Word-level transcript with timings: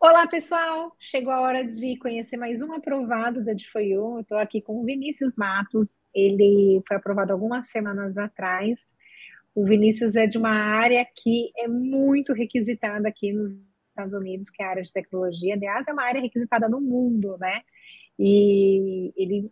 Olá, 0.00 0.28
pessoal! 0.28 0.94
Chegou 1.00 1.32
a 1.32 1.40
hora 1.40 1.64
de 1.64 1.96
conhecer 1.98 2.36
mais 2.36 2.62
um 2.62 2.72
aprovado 2.72 3.44
da 3.44 3.52
DFOIU. 3.52 4.20
Estou 4.20 4.38
aqui 4.38 4.62
com 4.62 4.80
o 4.80 4.84
Vinícius 4.84 5.34
Matos. 5.34 5.98
Ele 6.14 6.80
foi 6.86 6.96
aprovado 6.96 7.32
algumas 7.32 7.68
semanas 7.68 8.16
atrás. 8.16 8.94
O 9.56 9.64
Vinícius 9.64 10.14
é 10.14 10.28
de 10.28 10.38
uma 10.38 10.52
área 10.52 11.04
que 11.16 11.50
é 11.56 11.66
muito 11.66 12.32
requisitada 12.32 13.08
aqui 13.08 13.32
nos 13.32 13.50
Estados 13.88 14.14
Unidos, 14.14 14.48
que 14.50 14.62
é 14.62 14.66
a 14.66 14.70
área 14.70 14.82
de 14.84 14.92
tecnologia. 14.92 15.54
Aliás, 15.54 15.88
é 15.88 15.92
uma 15.92 16.04
área 16.04 16.20
requisitada 16.20 16.68
no 16.68 16.80
mundo, 16.80 17.36
né? 17.38 17.62
E 18.16 19.12
ele 19.16 19.50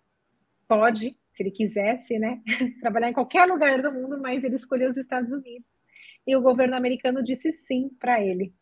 pode, 0.69 1.19
se 1.33 1.43
ele 1.43 1.51
quisesse, 1.51 2.21
né, 2.21 2.41
trabalhar 2.81 3.11
em 3.11 3.15
qualquer 3.15 3.47
lugar 3.47 3.83
do 3.83 3.93
mundo, 3.93 4.21
mas 4.23 4.45
ele 4.45 4.55
escolheu 4.55 4.91
os 4.91 4.97
Estados 4.97 5.33
Unidos. 5.33 5.67
E 6.25 6.37
o 6.37 6.43
governo 6.43 6.77
americano 6.77 7.23
disse 7.23 7.53
sim 7.53 7.91
para 7.99 8.23
ele. 8.23 8.53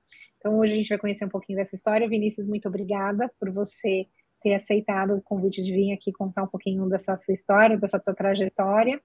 Então, 0.44 0.58
hoje 0.58 0.74
a 0.74 0.76
gente 0.76 0.88
vai 0.90 0.98
conhecer 0.98 1.24
um 1.24 1.30
pouquinho 1.30 1.56
dessa 1.56 1.74
história. 1.74 2.06
Vinícius, 2.06 2.46
muito 2.46 2.68
obrigada 2.68 3.32
por 3.40 3.50
você 3.50 4.06
ter 4.42 4.52
aceitado 4.52 5.14
o 5.14 5.22
convite 5.22 5.62
de 5.62 5.72
vir 5.72 5.94
aqui 5.94 6.12
contar 6.12 6.42
um 6.42 6.46
pouquinho 6.46 6.86
dessa 6.86 7.16
sua 7.16 7.32
história, 7.32 7.78
dessa 7.78 7.98
sua 7.98 8.14
trajetória. 8.14 9.00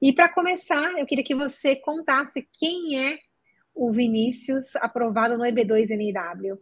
E 0.00 0.12
para 0.12 0.32
começar, 0.32 0.96
eu 0.96 1.04
queria 1.06 1.24
que 1.24 1.34
você 1.34 1.74
contasse 1.74 2.48
quem 2.52 3.04
é 3.04 3.18
o 3.74 3.90
Vinícius 3.90 4.76
aprovado 4.76 5.36
no 5.36 5.42
EB2NIW. 5.42 6.56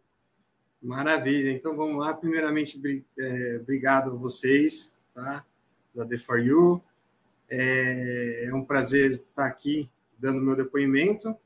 Maravilha. 0.80 1.50
Então 1.50 1.76
vamos 1.76 1.98
lá. 1.98 2.14
Primeiramente, 2.14 2.80
é, 3.20 3.58
obrigado 3.60 4.12
a 4.12 4.16
vocês, 4.16 4.98
tá? 5.14 5.44
Da 5.94 6.06
The 6.06 6.16
For 6.16 6.38
You. 6.38 6.82
É, 7.50 8.46
é 8.46 8.54
um 8.54 8.64
prazer 8.64 9.10
estar 9.10 9.46
aqui 9.46 9.90
dando 10.18 10.40
meu 10.40 10.56
depoimento. 10.56 11.36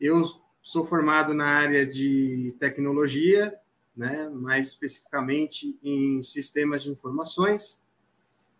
Eu 0.00 0.24
sou 0.62 0.86
formado 0.86 1.32
na 1.34 1.46
área 1.46 1.86
de 1.86 2.54
tecnologia, 2.58 3.54
né, 3.96 4.28
mais 4.30 4.68
especificamente 4.68 5.78
em 5.82 6.22
sistemas 6.22 6.82
de 6.82 6.90
informações. 6.90 7.80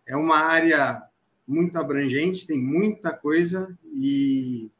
É 0.06 0.16
uma 0.16 0.38
área 0.38 1.02
muito 1.46 1.76
abrangente, 1.76 2.46
tem 2.46 2.58
muita 2.58 3.12
coisa 3.12 3.78
e 3.94 4.70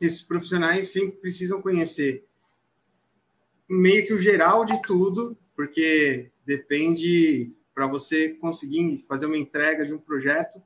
esses 0.00 0.22
profissionais 0.22 0.88
sempre 0.88 1.16
precisam 1.16 1.60
conhecer 1.60 2.26
meio 3.68 4.06
que 4.06 4.12
o 4.12 4.18
geral 4.18 4.64
de 4.64 4.80
tudo, 4.82 5.36
porque 5.54 6.30
depende 6.44 7.54
para 7.74 7.86
você 7.86 8.30
conseguir 8.30 9.04
fazer 9.08 9.26
uma 9.26 9.36
entrega 9.36 9.84
de 9.84 9.92
um 9.92 9.98
projeto, 9.98 10.62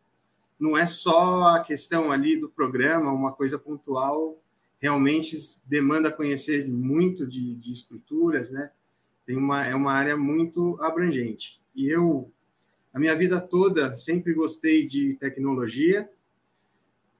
não 0.58 0.76
é 0.76 0.86
só 0.86 1.54
a 1.54 1.60
questão 1.60 2.12
ali 2.12 2.36
do 2.36 2.48
programa, 2.48 3.12
uma 3.12 3.32
coisa 3.32 3.58
pontual 3.58 4.38
realmente 4.80 5.36
demanda 5.66 6.10
conhecer 6.10 6.66
muito 6.66 7.26
de, 7.26 7.54
de 7.56 7.70
estruturas, 7.70 8.50
né? 8.50 8.70
Tem 9.26 9.36
uma, 9.36 9.64
é 9.64 9.74
uma 9.74 9.92
área 9.92 10.16
muito 10.16 10.78
abrangente. 10.80 11.60
E 11.74 11.88
eu, 11.88 12.32
a 12.92 12.98
minha 12.98 13.14
vida 13.14 13.38
toda, 13.40 13.94
sempre 13.94 14.32
gostei 14.32 14.86
de 14.86 15.14
tecnologia. 15.16 16.10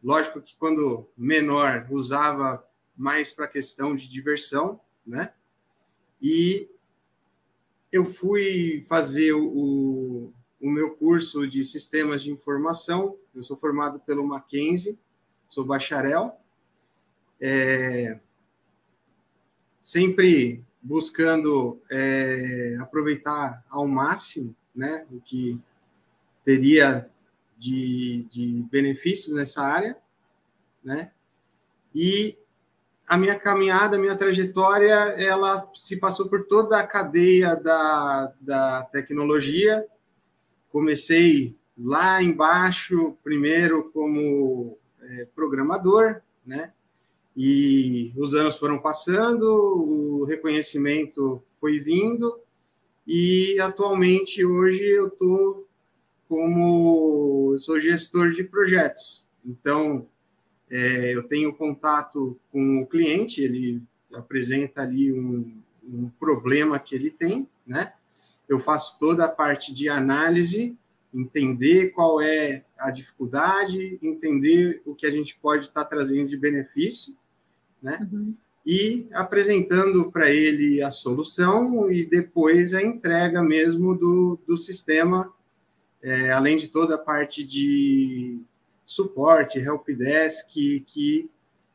Lógico 0.02 0.41
que 0.41 0.56
quando 0.56 1.06
menor, 1.17 1.86
usava 1.91 2.67
mais 2.97 3.30
para 3.30 3.47
questão 3.47 3.95
de 3.95 4.08
diversão, 4.08 4.80
né? 5.06 5.34
E 6.20 6.69
eu 7.92 8.11
fui 8.11 8.86
fazer 8.89 9.34
o, 9.34 10.33
o 10.58 10.70
meu 10.70 10.97
curso 10.97 11.47
de 11.47 11.62
sistemas 11.62 12.22
de 12.22 12.30
informação. 12.30 13.19
Eu 13.34 13.42
sou 13.42 13.56
formado 13.56 14.00
pelo 14.00 14.27
Mackenzie, 14.27 14.98
sou 15.47 15.64
bacharel 15.64 16.41
é, 17.41 18.20
sempre 19.83 20.64
buscando 20.83 21.80
é, 21.91 22.77
aproveitar 22.80 23.64
ao 23.69 23.86
máximo 23.86 24.55
né, 24.74 25.06
o 25.10 25.20
que 25.20 25.61
teria 26.45 27.08
de, 27.58 28.27
de 28.30 28.64
benefícios 28.70 29.34
nessa 29.34 29.62
área, 29.62 29.96
né? 30.83 31.12
E 31.95 32.39
a 33.06 33.18
minha 33.18 33.39
caminhada, 33.39 33.96
a 33.96 34.01
minha 34.01 34.17
trajetória, 34.17 34.95
ela 34.95 35.68
se 35.74 35.98
passou 35.98 36.28
por 36.28 36.46
toda 36.46 36.78
a 36.78 36.86
cadeia 36.86 37.57
da, 37.57 38.33
da 38.40 38.83
tecnologia. 38.84 39.84
Comecei 40.70 41.57
lá 41.77 42.22
embaixo, 42.22 43.17
primeiro 43.22 43.90
como 43.92 44.78
é, 45.02 45.27
programador, 45.34 46.22
né? 46.46 46.72
E 47.36 48.13
os 48.17 48.35
anos 48.35 48.57
foram 48.57 48.79
passando, 48.79 49.45
o 49.45 50.24
reconhecimento 50.24 51.42
foi 51.61 51.79
vindo, 51.79 52.41
e 53.13 53.58
atualmente, 53.61 54.45
hoje, 54.45 54.85
eu 54.85 55.08
estou 55.08 55.67
como. 56.29 57.51
Eu 57.52 57.58
sou 57.58 57.80
gestor 57.80 58.30
de 58.30 58.45
projetos. 58.45 59.27
Então, 59.45 60.07
é, 60.70 61.13
eu 61.13 61.24
tenho 61.24 61.52
contato 61.52 62.39
com 62.52 62.79
o 62.79 62.86
cliente, 62.86 63.42
ele 63.42 63.83
apresenta 64.14 64.83
ali 64.83 65.13
um, 65.13 65.61
um 65.85 66.08
problema 66.20 66.79
que 66.79 66.95
ele 66.95 67.11
tem, 67.11 67.48
né? 67.67 67.92
Eu 68.48 68.61
faço 68.61 68.96
toda 69.01 69.24
a 69.24 69.29
parte 69.29 69.74
de 69.74 69.89
análise, 69.89 70.77
entender 71.13 71.89
qual 71.90 72.20
é 72.20 72.64
a 72.79 72.92
dificuldade, 72.92 73.98
entender 74.01 74.83
o 74.86 74.95
que 74.95 75.07
a 75.07 75.11
gente 75.11 75.36
pode 75.42 75.64
estar 75.67 75.85
trazendo 75.85 76.29
de 76.29 76.36
benefício 76.36 77.17
né? 77.83 78.07
Uhum. 78.11 78.36
E 78.64 79.08
apresentando 79.13 80.11
para 80.11 80.30
ele 80.30 80.83
a 80.83 80.91
solução 80.91 81.91
e 81.91 82.05
depois 82.05 82.74
a 82.74 82.83
entrega 82.83 83.42
mesmo 83.42 83.96
do, 83.96 84.39
do 84.46 84.57
sistema, 84.57 85.33
é, 86.02 86.30
além 86.30 86.57
de 86.57 86.69
toda 86.69 86.96
a 86.96 86.98
parte 86.98 87.45
de 87.45 88.40
suporte, 88.85 89.58
helpdesk, 89.58 90.48
que, 90.52 90.80
que 90.80 91.30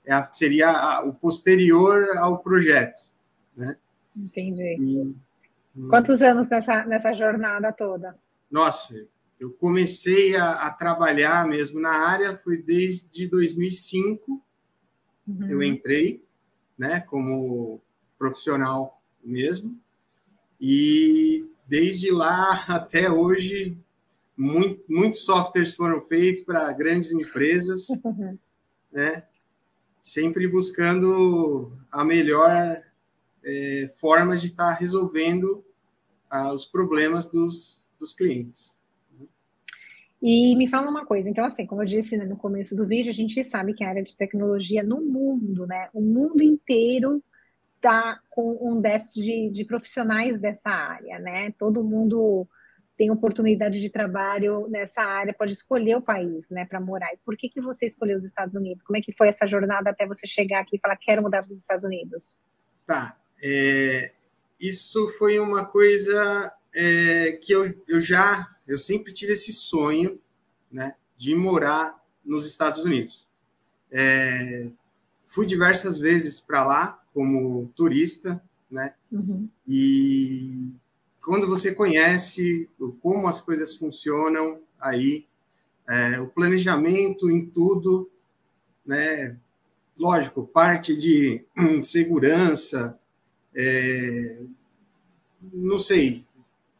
é, 0.05 0.27
seria 0.31 0.69
a, 0.69 1.03
o 1.03 1.13
posterior 1.13 2.17
ao 2.17 2.39
projeto, 2.39 3.01
né? 3.55 3.77
Entendi. 4.15 4.77
E, 4.79 5.15
Quantos 5.89 6.21
anos 6.21 6.49
nessa, 6.49 6.85
nessa 6.85 7.13
jornada 7.13 7.71
toda? 7.73 8.15
Nossa, 8.49 9.05
eu 9.39 9.51
comecei 9.51 10.35
a, 10.35 10.67
a, 10.67 10.71
trabalhar 10.71 11.45
mesmo 11.47 11.81
na 11.81 11.91
área 11.91 12.37
foi 12.37 12.61
desde 12.61 13.27
2005 13.27 14.41
Uhum. 15.27 15.49
Eu 15.49 15.63
entrei, 15.63 16.23
né, 16.77 16.99
como 17.01 17.81
profissional 18.17 19.01
mesmo, 19.23 19.77
e 20.59 21.45
desde 21.67 22.11
lá 22.11 22.63
até 22.67 23.09
hoje, 23.09 23.77
muito, 24.37 24.83
muitos 24.89 25.21
softwares 25.25 25.75
foram 25.75 26.01
feitos 26.01 26.43
para 26.43 26.71
grandes 26.73 27.11
empresas, 27.11 27.89
uhum. 28.03 28.37
né, 28.91 29.23
sempre 30.01 30.47
buscando 30.47 31.71
a 31.91 32.03
melhor 32.03 32.83
é, 33.43 33.91
forma 33.99 34.37
de 34.37 34.47
estar 34.47 34.73
tá 34.73 34.79
resolvendo 34.79 35.63
ah, 36.29 36.53
os 36.53 36.65
problemas 36.65 37.27
dos, 37.27 37.85
dos 37.99 38.13
clientes. 38.13 38.74
E 40.27 40.55
me 40.55 40.67
fala 40.67 40.89
uma 40.89 41.05
coisa, 41.05 41.29
então 41.29 41.45
assim, 41.45 41.67
como 41.67 41.83
eu 41.83 41.85
disse 41.85 42.17
né, 42.17 42.25
no 42.25 42.35
começo 42.35 42.75
do 42.75 42.87
vídeo, 42.87 43.11
a 43.11 43.13
gente 43.13 43.43
sabe 43.43 43.75
que 43.75 43.83
a 43.83 43.89
área 43.89 44.01
de 44.01 44.17
tecnologia 44.17 44.81
no 44.81 44.99
mundo, 44.99 45.67
né, 45.67 45.87
o 45.93 46.01
mundo 46.01 46.41
inteiro 46.41 47.23
está 47.75 48.19
com 48.31 48.57
um 48.59 48.81
déficit 48.81 49.23
de, 49.23 49.49
de, 49.51 49.63
profissionais 49.63 50.39
dessa 50.39 50.71
área, 50.71 51.19
né? 51.19 51.53
Todo 51.59 51.83
mundo 51.83 52.47
tem 52.97 53.11
oportunidade 53.11 53.79
de 53.79 53.87
trabalho 53.87 54.67
nessa 54.67 55.03
área, 55.03 55.31
pode 55.31 55.53
escolher 55.53 55.95
o 55.95 56.01
país, 56.01 56.49
né, 56.49 56.65
para 56.65 56.81
morar. 56.81 57.13
E 57.13 57.19
por 57.23 57.37
que 57.37 57.47
que 57.47 57.61
você 57.61 57.85
escolheu 57.85 58.15
os 58.15 58.25
Estados 58.25 58.55
Unidos? 58.55 58.81
Como 58.81 58.97
é 58.97 59.01
que 59.01 59.13
foi 59.13 59.27
essa 59.27 59.45
jornada 59.45 59.91
até 59.91 60.07
você 60.07 60.25
chegar 60.25 60.61
aqui 60.61 60.77
e 60.77 60.79
falar 60.79 60.97
quero 60.97 61.21
mudar 61.21 61.43
para 61.43 61.51
os 61.51 61.59
Estados 61.59 61.83
Unidos? 61.83 62.39
Tá, 62.87 63.15
é, 63.43 64.11
isso 64.59 65.07
foi 65.19 65.37
uma 65.37 65.65
coisa 65.65 66.51
é, 66.75 67.31
que 67.41 67.53
eu, 67.53 67.73
eu 67.87 68.01
já 68.01 68.55
eu 68.67 68.77
sempre 68.77 69.13
tive 69.13 69.33
esse 69.33 69.53
sonho, 69.53 70.19
né, 70.71 70.95
de 71.17 71.35
morar 71.35 72.03
nos 72.23 72.45
Estados 72.45 72.83
Unidos. 72.83 73.27
É, 73.91 74.69
fui 75.27 75.45
diversas 75.45 75.99
vezes 75.99 76.39
para 76.39 76.65
lá 76.65 77.03
como 77.13 77.71
turista, 77.75 78.43
né, 78.69 78.93
uhum. 79.11 79.47
e 79.67 80.71
quando 81.23 81.47
você 81.47 81.73
conhece 81.73 82.69
como 83.01 83.27
as 83.27 83.39
coisas 83.39 83.75
funcionam 83.75 84.59
aí, 84.79 85.25
é, 85.87 86.19
o 86.19 86.27
planejamento 86.27 87.29
em 87.29 87.45
tudo, 87.45 88.09
né, 88.85 89.39
lógico, 89.97 90.45
parte 90.45 90.97
de 90.97 91.45
segurança, 91.83 92.99
é, 93.55 94.41
não 95.53 95.79
sei, 95.79 96.25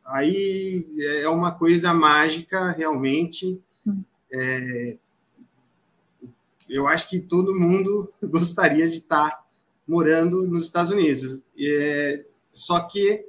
Aí 0.06 0.86
é 1.22 1.28
uma 1.28 1.52
coisa 1.52 1.94
mágica, 1.94 2.70
realmente. 2.72 3.60
Hum. 3.86 4.04
É, 4.32 4.98
eu 6.70 6.88
acho 6.88 7.10
que 7.10 7.20
todo 7.20 7.60
mundo 7.60 8.12
gostaria 8.22 8.88
de 8.88 8.98
estar 8.98 9.44
morando 9.88 10.44
nos 10.44 10.66
Estados 10.66 10.92
Unidos. 10.92 11.42
É, 11.58 12.26
só 12.52 12.80
que 12.82 13.26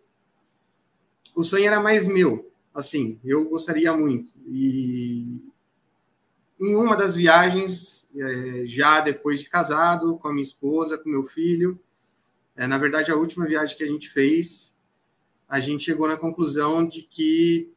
o 1.34 1.44
sonho 1.44 1.66
era 1.66 1.80
mais 1.80 2.06
meu, 2.06 2.50
assim, 2.74 3.18
eu 3.24 3.48
gostaria 3.48 3.94
muito. 3.96 4.32
E 4.46 5.42
em 6.58 6.74
uma 6.74 6.96
das 6.96 7.14
viagens, 7.14 8.06
é, 8.16 8.62
já 8.66 9.00
depois 9.00 9.40
de 9.40 9.48
casado, 9.48 10.16
com 10.18 10.28
a 10.28 10.32
minha 10.32 10.42
esposa, 10.42 10.96
com 10.96 11.10
meu 11.10 11.24
filho, 11.24 11.78
é, 12.56 12.66
na 12.66 12.78
verdade, 12.78 13.10
a 13.10 13.16
última 13.16 13.46
viagem 13.46 13.76
que 13.76 13.84
a 13.84 13.88
gente 13.88 14.08
fez, 14.08 14.75
a 15.48 15.60
gente 15.60 15.84
chegou 15.84 16.08
na 16.08 16.16
conclusão 16.16 16.86
de 16.86 17.02
que 17.02 17.70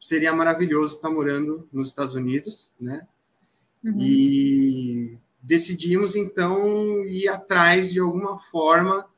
seria 0.00 0.32
maravilhoso 0.32 0.96
estar 0.96 1.10
morando 1.10 1.68
nos 1.72 1.88
Estados 1.88 2.14
Unidos, 2.14 2.72
né? 2.80 3.06
Uhum. 3.82 3.96
E 4.00 5.18
decidimos, 5.42 6.16
então, 6.16 7.04
ir 7.04 7.28
atrás 7.28 7.92
de 7.92 8.00
alguma 8.00 8.38
forma 8.38 9.08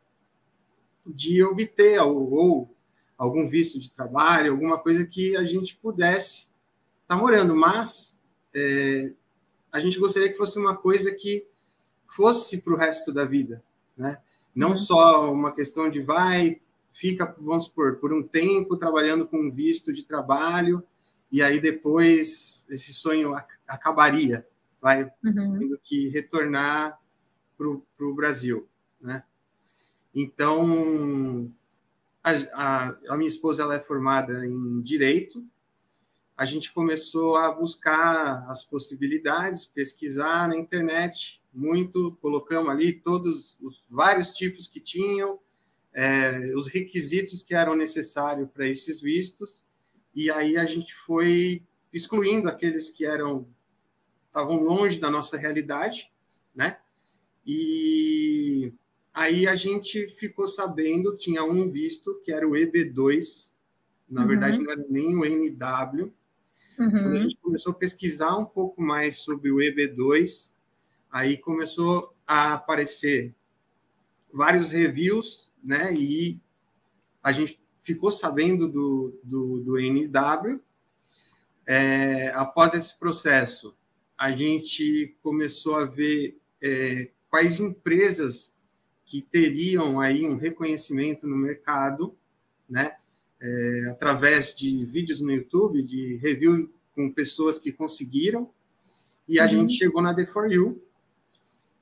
de 1.06 1.42
obter 1.42 2.00
ou, 2.00 2.32
ou 2.32 2.76
algum 3.16 3.48
visto 3.48 3.78
de 3.78 3.90
trabalho, 3.90 4.52
alguma 4.52 4.78
coisa 4.78 5.04
que 5.06 5.36
a 5.36 5.44
gente 5.44 5.76
pudesse 5.76 6.48
estar 7.02 7.16
morando, 7.16 7.56
mas 7.56 8.20
é, 8.54 9.12
a 9.72 9.80
gente 9.80 9.98
gostaria 9.98 10.28
que 10.28 10.36
fosse 10.36 10.58
uma 10.58 10.76
coisa 10.76 11.12
que 11.12 11.46
fosse 12.06 12.62
para 12.62 12.74
o 12.74 12.76
resto 12.76 13.12
da 13.12 13.24
vida, 13.24 13.62
né? 13.96 14.18
Não 14.54 14.70
uhum. 14.70 14.76
só 14.76 15.32
uma 15.32 15.52
questão 15.52 15.90
de 15.90 16.00
vai, 16.00 16.60
fica, 16.98 17.32
vamos 17.38 17.66
supor, 17.66 17.96
por 17.96 18.12
um 18.12 18.22
tempo 18.22 18.76
trabalhando 18.76 19.26
com 19.26 19.50
visto 19.52 19.92
de 19.92 20.02
trabalho 20.02 20.82
e 21.30 21.40
aí 21.40 21.60
depois 21.60 22.66
esse 22.68 22.92
sonho 22.92 23.34
acabaria, 23.68 24.44
vai 24.80 25.04
uhum. 25.24 25.58
tendo 25.58 25.78
que 25.82 26.08
retornar 26.08 26.98
para 27.56 28.06
o 28.06 28.14
Brasil, 28.14 28.68
né? 29.00 29.22
Então, 30.14 31.52
a, 32.22 32.30
a, 32.52 32.98
a, 33.10 33.16
minha 33.16 33.28
esposa 33.28 33.62
ela 33.62 33.76
é 33.76 33.80
formada 33.80 34.44
em 34.44 34.80
Direito, 34.80 35.44
a 36.36 36.44
gente 36.44 36.72
começou 36.72 37.36
a 37.36 37.52
buscar 37.52 38.48
as 38.50 38.64
possibilidades, 38.64 39.66
pesquisar 39.66 40.48
na 40.48 40.56
internet, 40.56 41.40
muito, 41.52 42.16
colocamos 42.20 42.70
ali 42.70 42.92
todos 42.92 43.56
os 43.60 43.84
vários 43.88 44.32
tipos 44.32 44.66
que 44.66 44.80
tinham, 44.80 45.38
é, 45.94 46.52
os 46.56 46.68
requisitos 46.68 47.42
que 47.42 47.54
eram 47.54 47.74
necessários 47.74 48.48
para 48.50 48.66
esses 48.66 49.00
vistos, 49.00 49.64
e 50.14 50.30
aí 50.30 50.56
a 50.56 50.64
gente 50.64 50.94
foi 50.94 51.62
excluindo 51.92 52.48
aqueles 52.48 52.90
que 52.90 53.04
eram 53.04 53.46
estavam 54.26 54.62
longe 54.62 55.00
da 55.00 55.10
nossa 55.10 55.36
realidade, 55.36 56.10
né? 56.54 56.78
E 57.44 58.72
aí 59.12 59.48
a 59.48 59.54
gente 59.54 60.14
ficou 60.16 60.46
sabendo, 60.46 61.16
tinha 61.16 61.42
um 61.42 61.70
visto 61.70 62.20
que 62.22 62.30
era 62.30 62.46
o 62.46 62.52
EB2, 62.52 63.52
na 64.08 64.22
uhum. 64.22 64.28
verdade 64.28 64.58
não 64.58 64.70
era 64.70 64.84
nem 64.88 65.16
o 65.16 65.24
NW. 65.24 66.12
Uhum. 66.78 66.90
Quando 66.90 67.16
a 67.16 67.18
gente 67.18 67.36
começou 67.36 67.72
a 67.72 67.76
pesquisar 67.76 68.36
um 68.36 68.44
pouco 68.44 68.80
mais 68.80 69.16
sobre 69.16 69.50
o 69.50 69.56
EB2, 69.56 70.52
aí 71.10 71.36
começou 71.36 72.14
a 72.26 72.54
aparecer 72.54 73.34
vários 74.32 74.70
reviews, 74.70 75.47
né? 75.62 75.92
E 75.94 76.40
a 77.22 77.32
gente 77.32 77.58
ficou 77.80 78.10
sabendo 78.10 78.68
do, 78.68 79.18
do, 79.22 79.60
do 79.60 79.78
NW. 79.78 80.60
É, 81.66 82.28
após 82.34 82.74
esse 82.74 82.98
processo, 82.98 83.76
a 84.16 84.32
gente 84.32 85.16
começou 85.22 85.76
a 85.76 85.84
ver 85.84 86.38
é, 86.62 87.10
quais 87.30 87.60
empresas 87.60 88.54
que 89.04 89.22
teriam 89.22 90.00
aí 90.00 90.26
um 90.26 90.36
reconhecimento 90.36 91.26
no 91.26 91.36
mercado, 91.36 92.14
né? 92.68 92.96
É, 93.40 93.88
através 93.90 94.54
de 94.54 94.84
vídeos 94.84 95.20
no 95.20 95.30
YouTube, 95.30 95.82
de 95.82 96.16
review 96.16 96.70
com 96.94 97.12
pessoas 97.12 97.58
que 97.58 97.70
conseguiram, 97.70 98.50
e 99.28 99.38
a 99.38 99.44
uhum. 99.44 99.48
gente 99.48 99.74
chegou 99.74 100.02
na 100.02 100.14
The4U. 100.14 100.76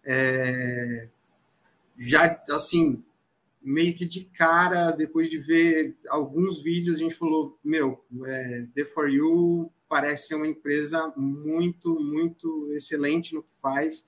É, 0.05 1.08
já, 1.99 2.43
assim, 2.50 3.02
meio 3.67 3.95
que 3.95 4.07
de 4.07 4.25
cara, 4.25 4.93
depois 4.93 5.29
de 5.29 5.39
ver 5.39 5.97
alguns 6.09 6.63
vídeos, 6.63 6.97
a 6.97 7.01
gente 7.01 7.17
falou, 7.17 7.59
meu, 7.65 8.05
é, 8.25 8.67
The4U 8.77 9.69
parece 9.89 10.29
ser 10.29 10.35
uma 10.37 10.47
empresa 10.47 11.13
muito, 11.17 11.99
muito 12.01 12.73
excelente 12.73 13.35
no 13.35 13.43
que 13.43 13.51
faz. 13.61 14.07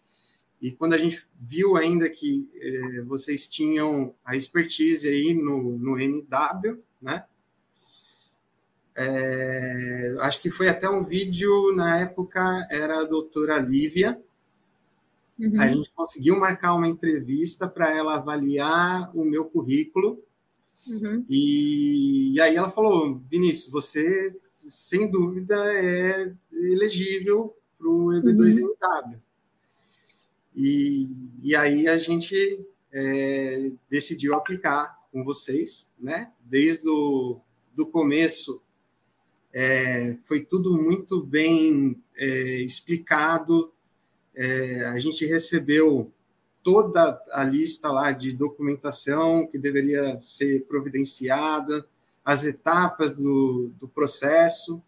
E 0.63 0.71
quando 0.71 0.95
a 0.95 0.99
gente 0.99 1.27
viu 1.41 1.77
ainda 1.77 2.09
que 2.09 2.49
eh, 2.55 3.03
vocês 3.03 3.47
tinham 3.47 4.15
a 4.25 4.37
expertise 4.37 5.09
aí 5.09 5.33
no, 5.33 5.79
no 5.79 5.97
NW, 5.97 6.83
né? 7.01 7.25
É, 8.97 10.17
acho 10.19 10.43
que 10.43 10.51
foi 10.51 10.69
até 10.69 10.91
um 10.91 11.05
vídeo, 11.05 11.73
na 11.77 12.01
época, 12.01 12.67
era 12.71 13.01
a 13.01 13.05
doutora 13.05 13.59
Lívia. 13.59 14.21
Uhum. 15.39 15.61
A 15.61 15.69
gente 15.69 15.93
conseguiu 15.95 16.39
marcar 16.39 16.75
uma 16.75 16.89
entrevista 16.89 17.69
para 17.69 17.91
ela 17.95 18.17
avaliar 18.17 19.11
o 19.17 19.25
meu 19.25 19.45
currículo 19.45 20.23
Uhum. 20.89 21.25
E, 21.29 22.35
e, 22.35 22.41
aí 22.41 22.57
ela 22.57 22.71
falou, 22.71 23.21
Vinícius, 23.31 23.71
você 23.71 24.29
sem 24.31 25.11
dúvida 25.11 25.55
é 25.75 26.33
elegível 26.51 27.55
para 27.77 27.89
o 27.89 28.07
EB2NW. 28.09 29.05
Uhum. 29.05 29.21
E, 30.57 31.31
e 31.43 31.55
aí 31.55 31.87
a 31.87 31.97
gente 31.97 32.67
é, 32.91 33.71
decidiu 33.89 34.35
aplicar 34.35 34.99
com 35.13 35.23
vocês, 35.23 35.91
né? 35.99 36.33
Desde 36.41 36.89
o 36.89 37.41
do 37.75 37.87
começo 37.87 38.61
é, 39.53 40.17
foi 40.25 40.45
tudo 40.45 40.77
muito 40.77 41.23
bem 41.23 42.03
é, 42.17 42.61
explicado. 42.63 43.73
É, 44.41 44.85
a 44.85 45.01
gente 45.01 45.27
recebeu 45.27 46.13
toda 46.63 47.21
a 47.33 47.43
lista 47.43 47.91
lá 47.91 48.13
de 48.13 48.33
documentação 48.33 49.45
que 49.49 49.59
deveria 49.59 50.17
ser 50.21 50.65
providenciada, 50.67 51.85
as 52.25 52.45
etapas 52.45 53.11
do, 53.11 53.73
do 53.81 53.89
processo. 53.89 54.81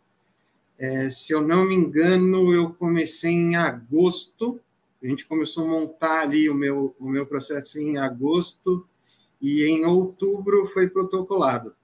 É, 0.79 1.09
se 1.09 1.33
eu 1.33 1.41
não 1.41 1.65
me 1.65 1.75
engano, 1.75 2.55
eu 2.55 2.73
comecei 2.75 3.33
em 3.33 3.57
agosto, 3.57 4.61
a 5.03 5.07
gente 5.09 5.27
começou 5.27 5.65
a 5.65 5.69
montar 5.69 6.21
ali 6.21 6.49
o 6.49 6.55
meu, 6.55 6.95
o 7.01 7.09
meu 7.09 7.27
processo 7.27 7.81
em 7.81 7.99
agosto, 7.99 8.87
e 9.43 9.65
em 9.65 9.85
outubro 9.85 10.67
foi 10.67 10.89
protocolado. 10.89 11.75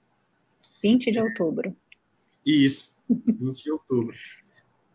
20 0.81 1.11
de 1.11 1.19
outubro. 1.19 1.75
Isso, 2.45 2.95
20 3.09 3.61
de 3.61 3.71
outubro. 3.71 4.15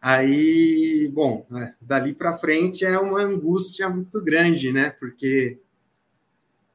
Aí, 0.04 1.08
bom, 1.14 1.46
né, 1.48 1.76
dali 1.80 2.12
para 2.12 2.36
frente 2.36 2.84
é 2.84 2.98
uma 2.98 3.20
angústia 3.20 3.88
muito 3.88 4.20
grande, 4.20 4.72
né? 4.72 4.90
Porque 4.90 5.60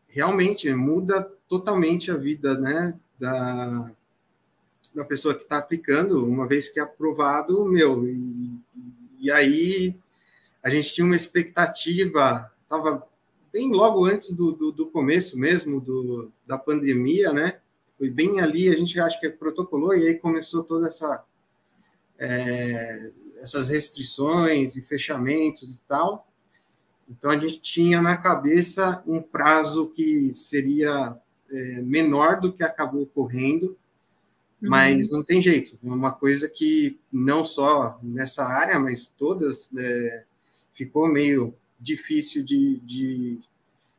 realmente 0.07 0.73
muda 0.73 1.29
totalmente 1.45 2.09
a 2.09 2.15
vida, 2.15 2.57
né? 2.57 2.97
Da, 3.19 3.91
da 4.95 5.03
pessoa 5.03 5.35
que 5.35 5.43
está 5.43 5.57
aplicando, 5.57 6.25
uma 6.25 6.47
vez 6.47 6.69
que 6.69 6.79
é 6.79 6.83
aprovado, 6.83 7.65
meu. 7.65 8.07
E, 8.07 8.61
e 9.19 9.29
aí 9.29 9.93
a 10.63 10.69
gente 10.69 10.93
tinha 10.93 11.03
uma 11.03 11.15
expectativa, 11.15 12.49
estava 12.63 13.05
bem 13.51 13.73
logo 13.73 14.05
antes 14.05 14.31
do, 14.31 14.53
do, 14.53 14.71
do, 14.71 14.85
começo 14.87 15.37
mesmo 15.37 15.81
do, 15.81 16.31
da 16.45 16.57
pandemia, 16.57 17.33
né? 17.33 17.59
Foi 17.97 18.09
bem 18.09 18.39
ali, 18.39 18.69
a 18.69 18.75
gente 18.75 18.97
acha 19.01 19.19
que 19.19 19.29
protocolou, 19.29 19.93
e 19.93 20.07
aí 20.07 20.15
começou 20.15 20.63
toda 20.63 20.87
essa 20.87 21.25
é, 22.19 23.11
essas 23.39 23.69
restrições 23.69 24.75
e 24.75 24.81
fechamentos 24.81 25.75
e 25.75 25.79
tal. 25.87 26.27
Então, 27.09 27.31
a 27.31 27.37
gente 27.37 27.61
tinha 27.61 28.01
na 28.01 28.17
cabeça 28.17 29.01
um 29.07 29.21
prazo 29.21 29.87
que 29.87 30.33
seria 30.33 31.17
é, 31.49 31.81
menor 31.81 32.39
do 32.39 32.51
que 32.51 32.63
acabou 32.63 33.03
ocorrendo, 33.03 33.77
uhum. 34.61 34.69
mas 34.69 35.09
não 35.09 35.23
tem 35.23 35.41
jeito. 35.41 35.77
É 35.83 35.87
uma 35.87 36.11
coisa 36.11 36.49
que 36.49 36.99
não 37.11 37.45
só 37.45 37.97
nessa 38.03 38.45
área, 38.45 38.79
mas 38.79 39.07
todas, 39.07 39.73
é, 39.77 40.23
ficou 40.73 41.07
meio 41.07 41.53
difícil 41.79 42.43
de, 42.43 42.79
de, 42.83 43.39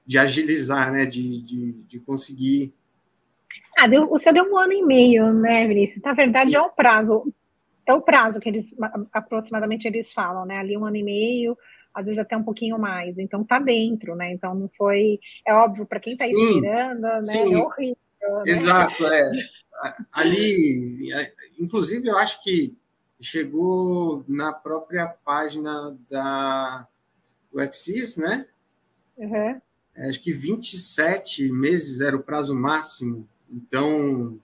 de 0.04 0.18
agilizar, 0.18 0.92
né? 0.92 1.06
de, 1.06 1.40
de, 1.40 1.72
de 1.72 1.98
conseguir 2.00 2.74
ah, 3.78 3.86
deu, 3.86 4.10
o 4.10 4.18
seu 4.18 4.32
deu 4.32 4.44
um 4.44 4.58
ano 4.58 4.72
e 4.72 4.82
meio, 4.82 5.32
né, 5.32 5.64
Vinícius? 5.68 6.02
Na 6.02 6.12
verdade, 6.12 6.56
é 6.56 6.60
o 6.60 6.68
prazo 6.68 7.32
é 7.88 7.94
o 7.94 8.02
prazo 8.02 8.40
que 8.40 8.48
eles 8.48 8.74
aproximadamente 9.12 9.86
eles 9.86 10.12
falam, 10.12 10.44
né? 10.44 10.58
Ali 10.58 10.76
um 10.76 10.84
ano 10.84 10.96
e 10.96 11.02
meio, 11.02 11.56
às 11.94 12.04
vezes 12.04 12.18
até 12.18 12.36
um 12.36 12.42
pouquinho 12.42 12.78
mais. 12.78 13.18
Então 13.18 13.42
tá 13.42 13.58
dentro, 13.58 14.14
né? 14.14 14.32
Então 14.32 14.54
não 14.54 14.70
foi. 14.76 15.18
É 15.46 15.54
óbvio, 15.54 15.86
para 15.86 16.00
quem 16.00 16.12
está 16.12 16.26
esperando, 16.26 17.00
né? 17.00 17.24
Sim. 17.24 17.54
É 17.54 17.58
horrível. 17.58 17.96
Né? 18.20 18.42
Exato, 18.46 19.06
é. 19.06 19.30
Ali, 20.12 21.12
é, 21.12 21.32
inclusive, 21.58 22.06
eu 22.08 22.18
acho 22.18 22.42
que 22.42 22.76
chegou 23.20 24.24
na 24.28 24.52
própria 24.52 25.06
página 25.06 25.96
da 26.10 26.86
UXIS, 27.52 28.16
né? 28.16 28.46
Uhum. 29.16 29.60
acho 30.08 30.22
que 30.22 30.32
27 30.32 31.50
meses 31.50 32.00
era 32.00 32.16
o 32.16 32.22
prazo 32.22 32.54
máximo. 32.54 33.28
Então, 33.50 34.38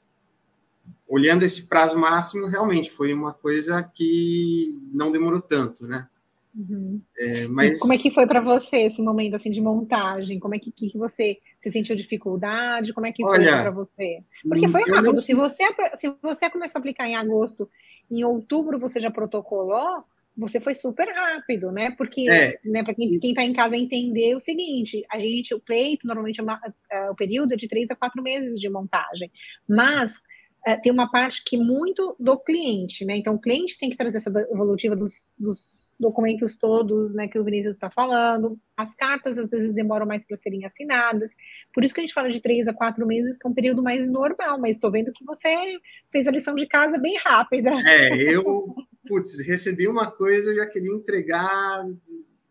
olhando 1.14 1.44
esse 1.44 1.68
prazo 1.68 1.96
máximo, 1.96 2.48
realmente 2.48 2.90
foi 2.90 3.14
uma 3.14 3.32
coisa 3.32 3.88
que 3.94 4.74
não 4.92 5.12
demorou 5.12 5.40
tanto, 5.40 5.86
né? 5.86 6.08
Uhum. 6.52 7.00
É, 7.16 7.46
mas... 7.46 7.78
como 7.78 7.92
é 7.92 7.98
que 7.98 8.10
foi 8.10 8.26
para 8.26 8.40
você 8.40 8.78
esse 8.78 9.00
momento 9.00 9.36
assim 9.36 9.50
de 9.50 9.60
montagem? 9.60 10.40
Como 10.40 10.56
é 10.56 10.58
que, 10.58 10.72
que 10.72 10.98
você 10.98 11.38
se 11.60 11.70
sentiu 11.70 11.94
dificuldade? 11.94 12.92
Como 12.92 13.06
é 13.06 13.12
que 13.12 13.22
foi 13.22 13.44
para 13.44 13.70
você? 13.70 14.24
Porque 14.42 14.66
foi 14.66 14.82
rápido. 14.82 15.20
Se 15.20 15.34
você 15.34 15.64
se 15.94 16.12
você 16.20 16.50
começou 16.50 16.78
a 16.78 16.80
aplicar 16.80 17.06
em 17.06 17.14
agosto, 17.14 17.70
em 18.10 18.24
outubro 18.24 18.78
você 18.78 19.00
já 19.00 19.10
protocolou, 19.10 20.04
você 20.36 20.58
foi 20.58 20.74
super 20.74 21.08
rápido, 21.08 21.70
né? 21.70 21.92
Porque, 21.96 22.28
é. 22.28 22.58
né, 22.64 22.82
para 22.82 22.94
quem 22.94 23.14
está 23.14 23.44
em 23.44 23.52
casa 23.52 23.76
entender 23.76 24.34
o 24.34 24.40
seguinte, 24.40 25.04
a 25.12 25.18
gente, 25.18 25.54
o 25.54 25.60
pleito, 25.60 26.06
normalmente 26.06 26.40
é 26.40 26.42
uma, 26.42 26.60
é, 26.90 27.10
o 27.10 27.14
período 27.14 27.52
é 27.52 27.56
de 27.56 27.68
três 27.68 27.88
a 27.90 27.94
quatro 27.94 28.20
meses 28.20 28.58
de 28.58 28.68
montagem, 28.68 29.30
mas 29.68 30.20
é, 30.66 30.76
tem 30.76 30.90
uma 30.90 31.10
parte 31.10 31.44
que 31.44 31.58
muito 31.58 32.16
do 32.18 32.38
cliente, 32.38 33.04
né? 33.04 33.16
Então, 33.16 33.34
o 33.34 33.38
cliente 33.38 33.78
tem 33.78 33.90
que 33.90 33.96
trazer 33.96 34.16
essa 34.16 34.30
evolutiva 34.50 34.96
dos, 34.96 35.32
dos 35.38 35.94
documentos 36.00 36.56
todos, 36.56 37.14
né, 37.14 37.28
que 37.28 37.38
o 37.38 37.44
Vinícius 37.44 37.76
está 37.76 37.90
falando. 37.90 38.58
As 38.74 38.94
cartas, 38.94 39.38
às 39.38 39.50
vezes, 39.50 39.74
demoram 39.74 40.06
mais 40.06 40.24
para 40.24 40.38
serem 40.38 40.64
assinadas. 40.64 41.32
Por 41.72 41.84
isso 41.84 41.92
que 41.92 42.00
a 42.00 42.02
gente 42.02 42.14
fala 42.14 42.30
de 42.30 42.40
três 42.40 42.66
a 42.66 42.72
quatro 42.72 43.06
meses, 43.06 43.36
que 43.36 43.46
é 43.46 43.50
um 43.50 43.54
período 43.54 43.82
mais 43.82 44.08
normal. 44.08 44.58
Mas 44.58 44.76
estou 44.76 44.90
vendo 44.90 45.12
que 45.12 45.24
você 45.24 45.78
fez 46.10 46.26
a 46.26 46.30
lição 46.30 46.54
de 46.54 46.66
casa 46.66 46.96
bem 46.98 47.18
rápida. 47.18 47.70
É, 47.86 48.34
eu, 48.34 48.74
putz, 49.06 49.40
recebi 49.46 49.86
uma 49.86 50.10
coisa, 50.10 50.50
eu 50.50 50.56
já 50.56 50.66
queria 50.66 50.92
entregar 50.92 51.86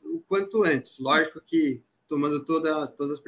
o 0.03 0.19
quanto 0.27 0.63
antes. 0.63 0.99
Lógico 0.99 1.41
que 1.43 1.81
tomando 2.07 2.45
toda, 2.45 2.85
todas 2.85 3.17
as 3.17 3.23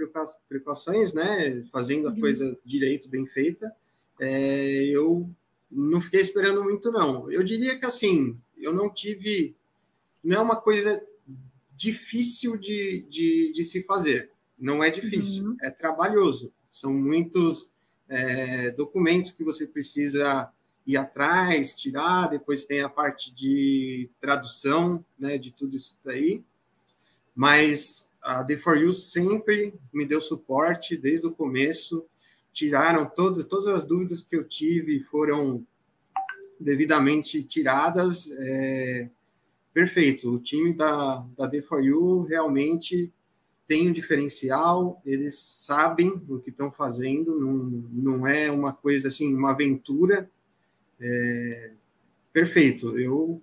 precauções, 0.47 1.11
né, 1.11 1.63
fazendo 1.71 2.07
a 2.07 2.11
uhum. 2.11 2.19
coisa 2.19 2.57
direito, 2.63 3.09
bem 3.09 3.25
feita 3.25 3.73
é, 4.19 4.85
eu 4.85 5.29
não 5.69 5.99
fiquei 5.99 6.21
esperando 6.21 6.63
muito, 6.63 6.91
não. 6.91 7.29
Eu 7.29 7.43
diria 7.43 7.77
que, 7.77 7.85
assim, 7.85 8.37
eu 8.57 8.73
não 8.73 8.89
tive... 8.89 9.55
Não 10.23 10.37
é 10.37 10.41
uma 10.41 10.55
coisa 10.55 11.01
difícil 11.75 12.57
de, 12.57 13.05
de, 13.09 13.51
de 13.53 13.63
se 13.63 13.83
fazer. 13.83 14.31
Não 14.57 14.83
é 14.83 14.89
difícil, 14.89 15.45
uhum. 15.45 15.57
é 15.61 15.69
trabalhoso. 15.69 16.51
São 16.71 16.93
muitos 16.93 17.71
é, 18.07 18.71
documentos 18.71 19.31
que 19.31 19.43
você 19.43 19.67
precisa 19.67 20.51
ir 20.87 20.97
atrás, 20.97 21.75
tirar, 21.75 22.27
depois 22.27 22.65
tem 22.65 22.81
a 22.81 22.89
parte 22.89 23.33
de 23.33 24.09
tradução, 24.21 25.03
né, 25.17 25.37
de 25.37 25.51
tudo 25.51 25.75
isso 25.75 25.97
daí. 26.03 26.43
Mas 27.35 28.09
a 28.21 28.43
The 28.43 28.57
For 28.57 28.77
You 28.77 28.93
sempre 28.93 29.73
me 29.91 30.05
deu 30.05 30.21
suporte 30.21 30.95
desde 30.95 31.27
o 31.27 31.31
começo 31.31 32.05
tiraram 32.55 33.05
todas, 33.05 33.43
todas 33.43 33.67
as 33.67 33.83
dúvidas 33.83 34.23
que 34.23 34.33
eu 34.33 34.47
tive 34.47 35.01
foram 35.01 35.67
devidamente 36.57 37.43
tiradas. 37.43 38.31
É, 38.31 39.09
perfeito, 39.73 40.33
o 40.33 40.39
time 40.39 40.73
da, 40.73 41.17
da 41.37 41.51
D4U 41.51 42.25
realmente 42.25 43.11
tem 43.67 43.89
um 43.89 43.91
diferencial, 43.91 45.01
eles 45.05 45.37
sabem 45.37 46.23
o 46.29 46.39
que 46.39 46.49
estão 46.49 46.71
fazendo, 46.71 47.37
não, 47.37 47.53
não 47.91 48.27
é 48.27 48.49
uma 48.49 48.71
coisa 48.71 49.09
assim, 49.09 49.35
uma 49.35 49.51
aventura. 49.51 50.29
É, 50.97 51.71
perfeito, 52.31 52.97
eu 52.97 53.41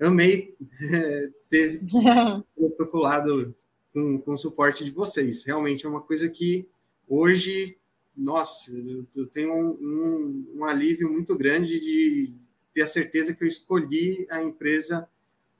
amei 0.00 0.56
é, 0.92 1.30
ter 1.48 1.80
protocolado 2.56 3.54
com, 3.92 4.18
com 4.18 4.32
o 4.32 4.38
suporte 4.38 4.84
de 4.84 4.90
vocês. 4.90 5.44
Realmente 5.44 5.86
é 5.86 5.88
uma 5.88 6.00
coisa 6.00 6.28
que 6.28 6.66
hoje, 7.10 7.76
nossa, 8.16 8.70
eu, 9.16 9.26
tenho 9.26 9.52
um, 9.52 9.70
um, 9.80 10.58
um, 10.58 10.64
alívio 10.64 11.10
muito 11.10 11.36
grande 11.36 11.80
de 11.80 12.32
ter 12.72 12.82
a 12.82 12.86
certeza 12.86 13.34
que 13.34 13.42
eu 13.42 13.48
escolhi 13.48 14.26
a 14.30 14.40
empresa 14.40 15.08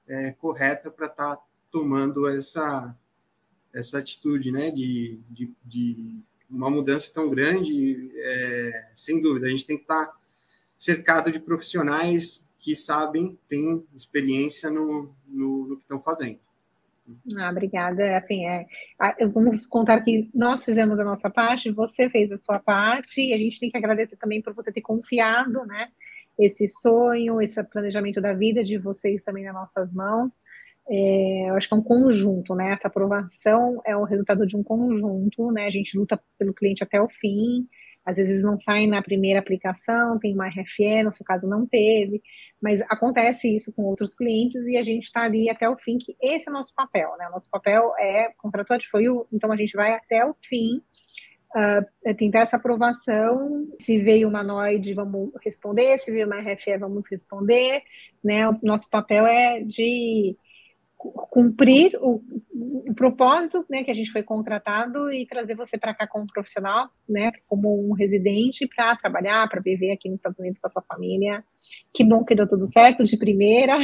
é, 0.07 0.30
correta 0.33 0.90
para 0.90 1.09
estar 1.09 1.37
tá 1.37 1.42
tomando 1.69 2.28
essa, 2.28 2.97
essa 3.73 3.99
atitude, 3.99 4.52
né, 4.52 4.71
de, 4.71 5.19
de, 5.28 5.52
de 5.64 6.21
uma 6.49 6.71
mudança 6.71 7.12
tão 7.12 7.28
grande, 7.28 8.12
é, 8.14 8.90
sem 8.95 9.21
dúvida, 9.21 9.47
a 9.47 9.50
gente 9.50 9.66
tem 9.66 9.76
que 9.76 9.83
estar 9.83 10.07
tá 10.07 10.21
cercado 10.78 11.33
de 11.33 11.40
profissionais 11.40 12.49
que 12.59 12.76
sabem, 12.76 13.38
têm 13.49 13.85
experiência 13.95 14.71
no, 14.71 15.12
no, 15.26 15.66
no 15.66 15.76
que 15.76 15.83
estão 15.83 16.00
fazendo. 16.00 16.38
Ah, 17.38 17.50
obrigada. 17.50 18.17
Assim, 18.17 18.47
é, 18.47 18.67
vamos 19.33 19.67
contar 19.67 20.00
que 20.02 20.31
nós 20.35 20.64
fizemos 20.64 21.00
a 21.00 21.05
nossa 21.05 21.31
parte, 21.31 21.71
você 21.71 22.09
fez 22.09 22.31
a 22.33 22.37
sua 22.37 22.59
parte, 22.59 23.21
e 23.21 23.33
a 23.33 23.38
gente 23.38 23.61
tem 23.61 23.71
que 23.71 23.76
agradecer 23.76 24.17
também 24.17 24.43
por 24.43 24.55
você 24.55 24.73
ter 24.73 24.81
confiado, 24.81 25.64
né? 25.67 25.88
Esse 26.38 26.67
sonho, 26.67 27.40
esse 27.40 27.62
planejamento 27.64 28.21
da 28.21 28.33
vida 28.33 28.62
de 28.62 28.79
vocês 28.79 29.23
também 29.23 29.45
nas 29.45 29.55
nossas 29.55 29.93
mãos. 29.93 30.43
É, 30.88 31.50
eu 31.50 31.55
acho 31.55 31.69
que 31.69 31.75
é 31.75 31.76
um 31.76 31.83
conjunto, 31.83 32.55
né? 32.55 32.73
Essa 32.73 32.88
aprovação 32.88 33.81
é 33.85 33.97
o 33.97 34.05
resultado 34.05 34.47
de 34.47 34.57
um 34.57 34.62
conjunto, 34.62 35.52
né? 35.52 35.67
A 35.67 35.71
gente 35.71 35.97
luta 35.97 36.21
pelo 36.38 36.55
cliente 36.55 36.83
até 36.83 37.00
o 37.00 37.09
fim, 37.09 37.69
às 38.11 38.17
vezes 38.17 38.45
não 38.45 38.57
sai 38.57 38.87
na 38.87 39.02
primeira 39.02 39.40
aplicação, 39.40 40.19
tem 40.19 40.35
uma 40.35 40.49
RFE, 40.49 41.02
no 41.02 41.12
seu 41.12 41.25
caso 41.25 41.49
não 41.49 41.67
teve, 41.67 42.23
mas 42.61 42.83
acontece 42.83 43.55
isso 43.55 43.73
com 43.73 43.83
outros 43.83 44.14
clientes 44.14 44.67
e 44.67 44.76
a 44.76 44.83
gente 44.83 45.05
está 45.05 45.23
ali 45.23 45.49
até 45.49 45.69
o 45.69 45.76
fim, 45.76 45.99
que 45.99 46.17
esse 46.21 46.49
é 46.49 46.50
o 46.50 46.55
nosso 46.55 46.75
papel, 46.75 47.17
né? 47.19 47.29
O 47.29 47.33
nosso 47.33 47.49
papel 47.49 47.93
é 47.99 48.33
contratou 48.37 48.76
o, 48.76 49.26
então 49.33 49.50
a 49.52 49.57
gente 49.57 49.75
vai 49.75 49.95
até 49.95 50.25
o 50.25 50.35
fim, 50.43 50.83
uh, 51.55 52.14
tentar 52.14 52.40
essa 52.40 52.57
aprovação. 52.57 53.69
Se 53.79 53.99
veio 53.99 54.29
uma 54.29 54.43
noide, 54.43 54.95
vamos 54.95 55.31
responder, 55.43 55.99
se 55.99 56.11
veio 56.11 56.26
uma 56.26 56.40
RFE, 56.40 56.76
vamos 56.79 57.09
responder, 57.11 57.83
né? 58.23 58.49
O 58.49 58.59
nosso 58.62 58.88
papel 58.90 59.26
é 59.26 59.61
de 59.61 60.37
cumprir 61.30 61.97
o, 62.00 62.23
o, 62.52 62.95
propósito 62.95 63.64
né, 63.71 63.83
que 63.83 63.90
a 63.90 63.95
gente 63.95 64.12
foi 64.12 64.23
contratado 64.23 65.11
e 65.11 65.26
trazer 65.26 65.54
você 65.54 65.78
para 65.78 65.95
cá 65.95 66.07
como 66.07 66.26
profissional, 66.26 66.90
né, 67.09 67.33
como 67.49 67.88
um 67.88 67.95
residente 67.95 68.66
para 68.66 68.95
trabalhar, 68.97 69.49
para 69.49 69.62
viver 69.62 69.92
aqui 69.92 70.11
nos 70.11 70.19
Estados 70.19 70.38
Unidos 70.38 70.59
com 70.59 70.66
a 70.66 70.71
sua 70.71 70.83
família. 70.83 71.42
Que 71.95 72.04
bom 72.04 72.23
que 72.23 72.35
deu 72.35 72.47
tudo 72.47 72.66
certo 72.66 73.04
de 73.04 73.16
primeira. 73.16 73.78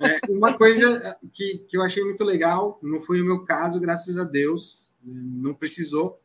É, 0.00 0.30
uma 0.30 0.56
coisa 0.56 1.16
que, 1.32 1.58
que 1.68 1.76
eu 1.76 1.82
achei 1.82 2.02
muito 2.02 2.24
legal, 2.24 2.78
não 2.82 3.00
foi 3.00 3.20
o 3.20 3.24
meu 3.24 3.44
caso, 3.44 3.78
graças 3.78 4.18
a 4.18 4.24
Deus, 4.24 4.96
não 5.04 5.54
precisou, 5.54 6.20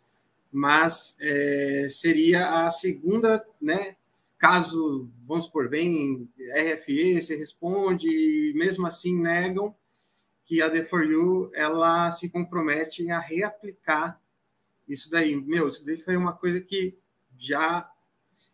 mas 0.51 1.15
é, 1.21 1.87
seria 1.89 2.65
a 2.65 2.69
segunda, 2.71 3.45
né, 3.61 3.95
caso, 4.39 5.09
vamos 5.27 5.47
por 5.47 5.69
bem, 5.69 6.27
RFE, 6.75 7.21
você 7.21 7.35
responde, 7.35 8.53
mesmo 8.55 8.85
assim 8.85 9.21
negam, 9.21 9.73
que 10.45 10.61
a 10.61 10.71
The4U 10.71 11.49
ela 11.53 12.11
se 12.11 12.29
compromete 12.29 13.09
a 13.09 13.19
reaplicar 13.19 14.19
isso 14.87 15.09
daí. 15.09 15.35
Meu, 15.35 15.67
isso 15.67 15.85
daí 15.85 15.97
foi 15.97 16.17
uma 16.17 16.33
coisa 16.33 16.59
que 16.59 16.97
já 17.37 17.89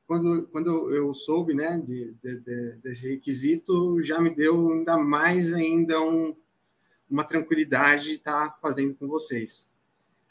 quando, 0.09 0.47
quando 0.47 0.91
eu 0.91 1.13
soube 1.13 1.53
né, 1.53 1.77
de, 1.85 2.15
de, 2.23 2.39
de, 2.39 2.71
desse 2.81 3.07
requisito, 3.11 4.01
já 4.01 4.19
me 4.19 4.33
deu 4.33 4.71
ainda 4.71 4.97
mais 4.97 5.53
ainda 5.53 6.01
um, 6.01 6.35
uma 7.07 7.23
tranquilidade 7.23 8.05
de 8.05 8.13
estar 8.13 8.57
fazendo 8.59 8.95
com 8.95 9.07
vocês. 9.07 9.71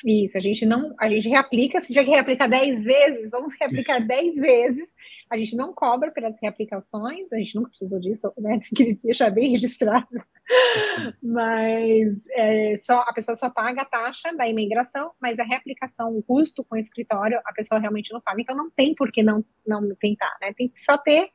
Isso, 0.04 0.38
a 0.38 0.40
gente 0.40 0.64
não, 0.64 0.94
a 0.98 1.08
gente 1.08 1.28
reaplica, 1.28 1.80
se 1.80 1.88
tiver 1.88 2.04
que 2.04 2.10
reaplicar 2.10 2.48
10 2.48 2.84
vezes, 2.84 3.32
vamos 3.32 3.54
reaplicar 3.58 4.06
10 4.06 4.36
vezes. 4.36 4.94
A 5.28 5.36
gente 5.36 5.56
não 5.56 5.72
cobra 5.72 6.12
pelas 6.12 6.36
reaplicações, 6.40 7.32
a 7.32 7.36
gente 7.36 7.56
nunca 7.56 7.70
precisou 7.70 7.98
disso, 7.98 8.32
né? 8.38 8.60
Tem 8.60 8.94
que 8.94 9.06
deixar 9.06 9.30
bem 9.30 9.50
registrado. 9.50 10.06
Mas 11.20 12.26
é, 12.30 12.76
só, 12.76 13.00
a 13.00 13.12
pessoa 13.12 13.34
só 13.34 13.50
paga 13.50 13.82
a 13.82 13.84
taxa 13.84 14.32
da 14.36 14.48
imigração, 14.48 15.10
mas 15.20 15.38
a 15.38 15.44
reaplicação, 15.44 16.16
o 16.16 16.22
custo 16.22 16.64
com 16.64 16.74
o 16.74 16.78
escritório, 16.78 17.38
a 17.44 17.52
pessoa 17.52 17.78
realmente 17.78 18.12
não 18.12 18.20
paga. 18.20 18.40
Então 18.40 18.56
não 18.56 18.70
tem 18.70 18.94
por 18.94 19.12
que 19.12 19.22
não, 19.22 19.44
não 19.66 19.94
tentar, 19.96 20.34
né? 20.40 20.54
Tem 20.56 20.68
que 20.68 20.78
só 20.78 20.96
ter 20.96 21.28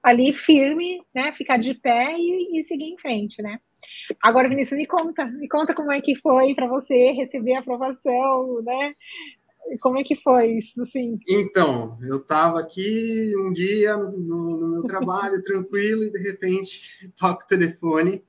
ali 0.00 0.32
firme, 0.32 1.02
né? 1.12 1.32
Ficar 1.32 1.56
de 1.56 1.74
pé 1.74 2.14
e, 2.16 2.60
e 2.60 2.64
seguir 2.64 2.84
em 2.84 2.98
frente, 2.98 3.42
né? 3.42 3.58
Agora, 4.20 4.48
Vinícius, 4.48 4.78
me 4.78 4.86
conta, 4.86 5.26
me 5.26 5.48
conta 5.48 5.74
como 5.74 5.92
é 5.92 6.00
que 6.00 6.16
foi 6.16 6.54
para 6.54 6.68
você 6.68 7.12
receber 7.12 7.54
a 7.54 7.60
aprovação, 7.60 8.62
né? 8.62 8.94
Como 9.80 9.98
é 9.98 10.02
que 10.02 10.16
foi 10.16 10.58
isso, 10.58 10.82
assim? 10.82 11.18
Então, 11.28 11.98
eu 12.02 12.18
estava 12.18 12.60
aqui 12.60 13.32
um 13.38 13.52
dia 13.52 13.96
no, 13.96 14.56
no 14.58 14.68
meu 14.72 14.82
trabalho, 14.82 15.42
tranquilo, 15.44 16.04
e 16.04 16.10
de 16.10 16.18
repente 16.20 17.12
toco 17.18 17.42
o 17.42 17.46
telefone. 17.46 18.24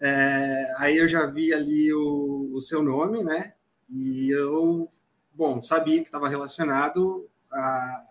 É, 0.00 0.66
aí 0.78 0.96
eu 0.96 1.08
já 1.08 1.26
vi 1.26 1.52
ali 1.52 1.92
o, 1.92 2.50
o, 2.52 2.60
seu 2.60 2.82
nome, 2.82 3.22
né? 3.22 3.54
E 3.88 4.30
eu, 4.30 4.88
bom, 5.32 5.62
sabia 5.62 6.00
que 6.00 6.08
estava 6.08 6.28
relacionado 6.28 7.28
à, 7.52 8.04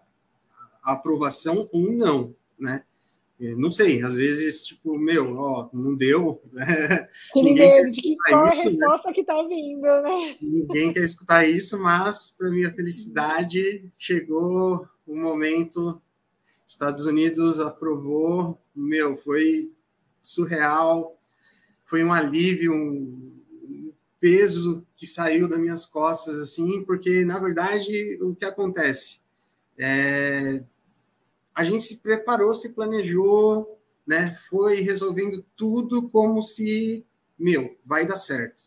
à 0.83 0.91
aprovação 0.93 1.69
ou 1.71 1.91
não, 1.91 2.35
né? 2.57 2.83
Não 3.57 3.71
sei, 3.71 4.01
às 4.01 4.13
vezes, 4.13 4.63
tipo, 4.63 4.97
meu, 4.97 5.35
ó, 5.37 5.69
não 5.73 5.95
deu. 5.95 6.41
Né? 6.51 7.07
Ninguém 7.35 7.55
quer 7.55 7.81
escutar 7.81 8.29
qual 8.29 8.47
isso, 8.47 8.61
a 8.61 8.69
resposta 8.69 9.07
né? 9.09 9.13
que 9.13 9.23
tá 9.23 9.43
vindo, 9.43 9.81
né? 9.81 10.37
Ninguém 10.41 10.93
quer 10.93 11.03
escutar 11.03 11.47
isso, 11.47 11.79
mas, 11.79 12.33
para 12.37 12.49
minha 12.49 12.73
felicidade, 12.73 13.91
chegou 13.97 14.87
o 15.05 15.15
momento. 15.15 16.01
Estados 16.65 17.05
Unidos 17.05 17.59
aprovou, 17.59 18.59
meu, 18.75 19.17
foi 19.17 19.71
surreal, 20.21 21.19
foi 21.83 22.03
um 22.03 22.13
alívio, 22.13 22.71
um, 22.71 23.33
um 23.63 23.93
peso 24.19 24.85
que 24.95 25.05
saiu 25.05 25.47
das 25.47 25.59
minhas 25.59 25.85
costas, 25.85 26.39
assim, 26.39 26.83
porque, 26.83 27.25
na 27.25 27.37
verdade, 27.37 28.17
o 28.21 28.33
que 28.33 28.45
acontece? 28.45 29.19
É, 29.77 30.63
a 31.53 31.63
gente 31.63 31.83
se 31.83 31.97
preparou, 31.97 32.53
se 32.53 32.73
planejou, 32.73 33.79
né? 34.05 34.37
Foi 34.49 34.81
resolvendo 34.81 35.45
tudo 35.55 36.09
como 36.09 36.41
se, 36.41 37.05
meu, 37.37 37.77
vai 37.85 38.05
dar 38.05 38.17
certo. 38.17 38.63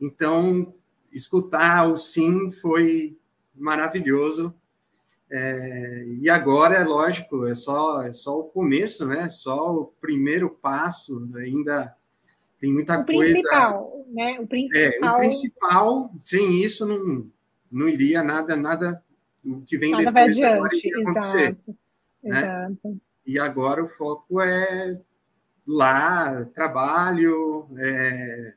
Então, 0.00 0.74
escutar 1.12 1.88
o 1.88 1.96
sim 1.96 2.52
foi 2.52 3.18
maravilhoso. 3.54 4.54
É, 5.30 6.04
e 6.20 6.30
agora, 6.30 6.76
é 6.76 6.84
lógico, 6.84 7.46
é 7.46 7.54
só, 7.54 8.02
é 8.02 8.12
só 8.12 8.38
o 8.38 8.44
começo, 8.44 9.04
né? 9.06 9.28
Só 9.28 9.74
o 9.74 9.86
primeiro 10.00 10.50
passo, 10.50 11.28
ainda 11.34 11.96
tem 12.60 12.72
muita 12.72 13.00
o 13.00 13.04
coisa. 13.04 13.32
Principal, 13.32 14.04
né? 14.08 14.38
O 14.40 14.46
principal. 14.46 14.80
É, 14.80 15.12
o 15.12 15.18
principal, 15.18 16.14
sem 16.20 16.62
isso 16.62 16.86
não, 16.86 17.28
não 17.70 17.88
iria 17.88 18.22
nada, 18.22 18.54
nada 18.54 19.02
o 19.44 19.60
que 19.62 19.78
vem 19.78 19.92
nada 19.92 20.04
depois 20.04 20.38
vai 20.38 20.48
adiante, 20.48 20.94
acontecer. 20.94 21.38
Exato. 21.38 21.85
Né? 22.26 22.40
Exato. 22.40 23.00
E 23.24 23.38
agora 23.38 23.84
o 23.84 23.88
foco 23.88 24.40
é 24.40 25.00
lá, 25.66 26.44
trabalho, 26.46 27.68
é, 27.76 28.54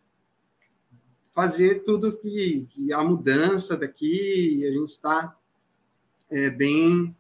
fazer 1.34 1.84
tudo 1.84 2.18
que, 2.18 2.68
que, 2.70 2.94
a 2.94 3.04
mudança 3.04 3.76
daqui, 3.76 4.64
a 4.68 4.72
gente 4.72 4.92
está 4.92 5.36
é, 6.32 6.50
bem 6.50 7.16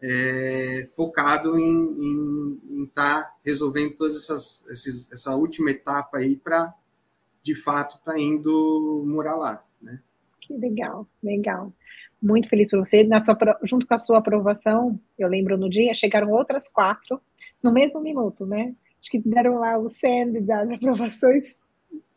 é, 0.00 0.88
focado 0.94 1.58
em 1.58 2.84
estar 2.84 3.24
tá 3.24 3.36
resolvendo 3.44 3.96
todas 3.96 4.16
essas 4.16 4.64
esses, 4.70 5.10
essa 5.12 5.34
última 5.34 5.70
etapa 5.70 6.18
aí 6.18 6.36
para 6.36 6.74
de 7.42 7.54
fato 7.54 7.96
estar 7.96 8.12
tá 8.12 8.18
indo 8.18 9.04
morar 9.06 9.36
lá, 9.36 9.64
né? 9.80 10.00
Que 10.40 10.56
legal, 10.56 11.06
legal 11.22 11.72
muito 12.22 12.48
feliz 12.48 12.70
por 12.70 12.78
você. 12.78 13.04
Na 13.04 13.20
sua, 13.20 13.36
junto 13.64 13.86
com 13.86 13.94
a 13.94 13.98
sua 13.98 14.18
aprovação, 14.18 14.98
eu 15.18 15.28
lembro 15.28 15.56
no 15.56 15.68
dia, 15.68 15.94
chegaram 15.94 16.30
outras 16.30 16.68
quatro 16.68 17.20
no 17.62 17.72
mesmo 17.72 18.00
minuto, 18.00 18.46
né? 18.46 18.74
Acho 19.00 19.10
que 19.10 19.18
deram 19.18 19.58
lá 19.58 19.78
o 19.78 19.88
send 19.88 20.40
das 20.40 20.68
aprovações, 20.72 21.54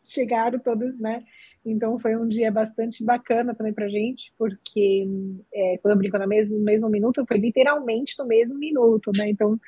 chegaram 0.04 0.58
todas, 0.58 0.98
né? 0.98 1.24
Então 1.64 1.98
foi 1.98 2.16
um 2.16 2.26
dia 2.26 2.50
bastante 2.50 3.04
bacana 3.04 3.54
também 3.54 3.72
para 3.72 3.88
gente, 3.88 4.32
porque 4.38 5.06
é, 5.52 5.78
quando 5.78 5.92
eu 5.92 5.98
brinco 5.98 6.18
no 6.18 6.26
mesmo, 6.26 6.58
no 6.58 6.64
mesmo 6.64 6.88
minuto, 6.88 7.24
foi 7.26 7.38
literalmente 7.38 8.14
no 8.18 8.26
mesmo 8.26 8.58
minuto, 8.58 9.10
né? 9.16 9.28
Então 9.28 9.60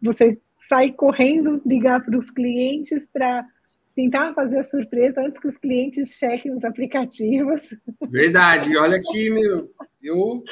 você 0.00 0.38
sai 0.68 0.92
correndo 0.92 1.60
ligar 1.66 2.04
para 2.04 2.16
os 2.16 2.30
clientes 2.30 3.06
para 3.12 3.44
tentar 3.96 4.34
fazer 4.34 4.58
a 4.58 4.62
surpresa 4.62 5.22
antes 5.22 5.40
que 5.40 5.48
os 5.48 5.56
clientes 5.56 6.10
chequem 6.10 6.52
os 6.52 6.64
aplicativos. 6.64 7.74
Verdade. 8.10 8.76
Olha 8.76 8.98
aqui, 8.98 9.30
meu, 9.30 9.72
eu 10.02 10.44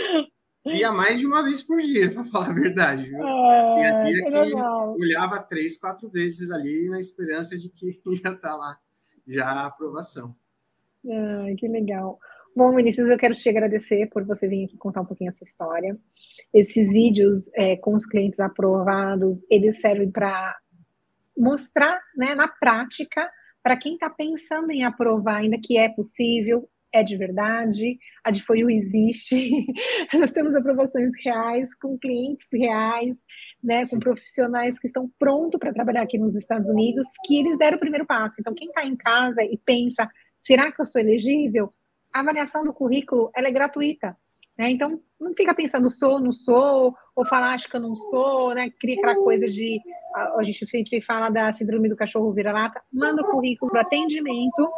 via 0.65 0.91
mais 0.91 1.21
de 1.21 1.27
uma 1.27 1.45
vez 1.45 1.63
por 1.63 1.79
dia, 1.79 2.11
para 2.11 2.25
falar 2.25 2.51
a 2.51 2.55
verdade. 2.55 3.05
Viu? 3.05 3.19
É, 3.19 3.69
Tinha 3.75 4.05
dia 4.05 4.25
que, 4.25 4.51
que 4.51 5.05
olhava 5.05 5.43
três, 5.43 5.77
quatro 5.77 6.09
vezes 6.09 6.51
ali 6.51 6.89
na 6.89 6.99
esperança 6.99 7.59
de 7.59 7.69
que 7.69 7.87
ia 8.09 8.15
estar 8.15 8.37
tá 8.37 8.57
lá 8.57 8.79
já 9.29 9.47
a 9.47 9.67
aprovação. 9.67 10.35
Ai, 11.07 11.55
que 11.55 11.69
legal. 11.69 12.19
Bom, 12.57 12.75
Vinícius, 12.75 13.11
eu 13.11 13.19
quero 13.19 13.35
te 13.35 13.49
agradecer 13.49 14.07
por 14.07 14.25
você 14.25 14.49
vir 14.49 14.65
aqui 14.65 14.79
contar 14.79 15.03
um 15.03 15.05
pouquinho 15.05 15.29
essa 15.29 15.45
história. 15.45 15.99
Esses 16.53 16.93
vídeos 16.93 17.51
é, 17.55 17.77
com 17.77 17.95
os 17.95 18.07
clientes 18.07 18.41
aprovados, 18.41 19.45
eles 19.51 19.81
servem 19.81 20.11
para 20.11 20.57
mostrar 21.37 22.01
né, 22.17 22.35
na 22.35 22.49
prática 22.49 23.31
para 23.63 23.77
quem 23.77 23.95
está 23.95 24.11
pensando 24.11 24.71
em 24.71 24.85
aprovar 24.85 25.37
ainda 25.37 25.57
que 25.63 25.79
é 25.79 25.89
possível, 25.89 26.69
é 26.93 27.03
de 27.03 27.17
verdade, 27.17 27.99
a 28.23 28.31
de 28.31 28.43
FOIU 28.43 28.71
existe, 28.71 29.67
nós 30.15 30.31
temos 30.31 30.55
aprovações 30.55 31.13
reais, 31.25 31.75
com 31.75 31.99
clientes 31.99 32.47
reais, 32.53 33.19
né, 33.63 33.79
com 33.91 33.99
profissionais 33.99 34.79
que 34.79 34.87
estão 34.87 35.11
prontos 35.19 35.59
para 35.59 35.73
trabalhar 35.73 36.03
aqui 36.03 36.19
nos 36.19 36.37
Estados 36.37 36.69
Unidos, 36.69 37.09
que 37.25 37.39
eles 37.39 37.59
deram 37.59 37.77
o 37.77 37.81
primeiro 37.81 38.07
passo. 38.07 38.37
Então, 38.39 38.55
quem 38.55 38.69
está 38.69 38.85
em 38.85 38.95
casa 38.95 39.43
e 39.43 39.59
pensa, 39.59 40.09
será 40.39 40.71
que 40.71 40.81
eu 40.81 40.87
sou 40.87 41.01
elegível? 41.01 41.69
A 42.13 42.21
avaliação 42.21 42.65
do 42.65 42.73
currículo, 42.73 43.31
ela 43.35 43.49
é 43.49 43.53
gratuita. 43.53 44.17
Né? 44.57 44.71
Então, 44.71 45.01
não 45.21 45.35
fica 45.35 45.55
pensando 45.55 45.91
sou, 45.91 46.21
não 46.21 46.33
sou, 46.33 46.95
ou 47.15 47.27
falar 47.27 47.55
acho 47.55 47.69
que 47.69 47.77
eu 47.77 47.81
não 47.81 47.97
sou, 47.97 48.55
né? 48.55 48.71
Cria 48.79 48.97
aquela 48.97 49.17
coisa 49.17 49.49
de. 49.49 49.81
A, 50.15 50.39
a 50.39 50.43
gente 50.43 50.67
sempre 50.67 51.01
fala 51.01 51.29
da 51.29 51.53
síndrome 51.53 51.89
do 51.89 51.97
cachorro 51.97 52.33
vira-lata. 52.33 52.81
Manda 52.93 53.23
o 53.23 53.31
currículo 53.31 53.71
para 53.71 53.83
atendimento, 53.83 54.71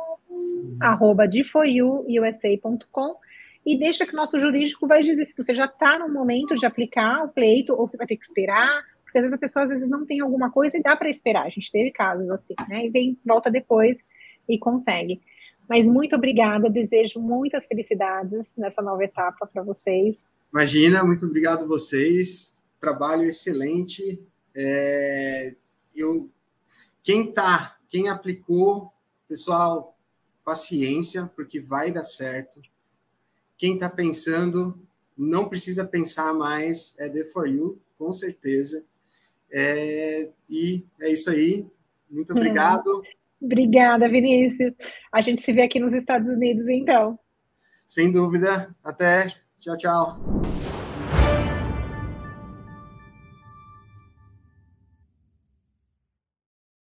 arroba 0.80 1.24
usa.com 1.28 3.16
e 3.64 3.76
deixa 3.76 4.06
que 4.06 4.12
o 4.12 4.16
nosso 4.16 4.38
jurídico 4.38 4.86
vai 4.86 5.02
dizer 5.02 5.24
se 5.24 5.34
você 5.36 5.54
já 5.54 5.64
está 5.64 5.98
no 5.98 6.08
momento 6.08 6.54
de 6.54 6.64
aplicar 6.64 7.24
o 7.24 7.28
pleito 7.28 7.74
ou 7.74 7.88
você 7.88 7.96
vai 7.96 8.06
ter 8.06 8.16
que 8.16 8.24
esperar, 8.24 8.82
porque 9.02 9.18
às 9.18 9.22
vezes 9.22 9.34
a 9.34 9.38
pessoa 9.38 9.64
às 9.64 9.70
vezes 9.70 9.88
não 9.88 10.06
tem 10.06 10.20
alguma 10.20 10.50
coisa 10.50 10.78
e 10.78 10.82
dá 10.82 10.96
para 10.96 11.10
esperar. 11.10 11.46
A 11.46 11.50
gente 11.50 11.72
teve 11.72 11.90
casos 11.90 12.30
assim, 12.30 12.54
né? 12.68 12.86
E 12.86 12.90
vem, 12.90 13.18
volta 13.24 13.50
depois 13.50 13.98
e 14.48 14.56
consegue. 14.56 15.20
Mas 15.68 15.88
muito 15.88 16.14
obrigada, 16.14 16.70
desejo 16.70 17.20
muitas 17.20 17.66
felicidades 17.66 18.54
nessa 18.56 18.80
nova 18.80 19.02
etapa 19.02 19.48
para 19.52 19.64
vocês. 19.64 20.16
Imagina, 20.52 21.02
muito 21.02 21.26
obrigado 21.26 21.64
a 21.64 21.66
vocês, 21.66 22.56
trabalho 22.80 23.24
excelente. 23.24 24.22
É, 24.56 25.54
eu, 25.94 26.30
quem 27.02 27.30
tá, 27.30 27.76
quem 27.88 28.08
aplicou, 28.08 28.90
pessoal, 29.28 29.96
paciência, 30.42 31.30
porque 31.36 31.60
vai 31.60 31.92
dar 31.92 32.04
certo. 32.04 32.62
Quem 33.58 33.74
está 33.74 33.90
pensando, 33.90 34.80
não 35.16 35.48
precisa 35.48 35.84
pensar 35.84 36.32
mais, 36.32 36.96
é 36.98 37.08
The 37.08 37.26
For 37.26 37.46
You, 37.46 37.78
com 37.98 38.12
certeza. 38.12 38.84
É, 39.52 40.28
e 40.48 40.84
é 41.00 41.10
isso 41.10 41.30
aí. 41.30 41.66
Muito 42.10 42.32
obrigado. 42.32 43.02
Obrigada, 43.40 44.08
Vinícius. 44.08 44.74
A 45.12 45.20
gente 45.20 45.42
se 45.42 45.52
vê 45.52 45.62
aqui 45.62 45.78
nos 45.78 45.92
Estados 45.92 46.28
Unidos, 46.28 46.66
então. 46.68 47.18
Sem 47.86 48.10
dúvida. 48.10 48.74
Até. 48.82 49.28
Tchau, 49.58 49.76
tchau. 49.76 50.20